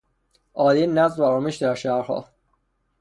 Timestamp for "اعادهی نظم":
0.55-1.23